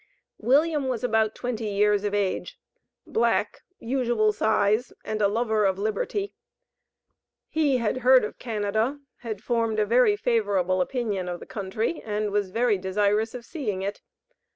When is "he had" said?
7.47-7.97